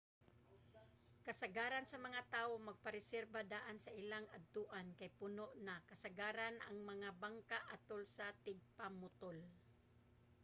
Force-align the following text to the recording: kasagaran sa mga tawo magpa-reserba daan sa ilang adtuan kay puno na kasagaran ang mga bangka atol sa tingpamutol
kasagaran 1.27 1.85
sa 1.87 1.97
mga 2.05 2.21
tawo 2.35 2.53
magpa-reserba 2.67 3.41
daan 3.53 3.77
sa 3.81 3.93
ilang 4.01 4.25
adtuan 4.37 4.87
kay 4.97 5.09
puno 5.19 5.47
na 5.65 5.75
kasagaran 5.89 6.55
ang 6.67 6.77
mga 6.91 7.09
bangka 7.23 7.59
atol 7.75 8.01
sa 8.17 8.25
tingpamutol 8.45 9.37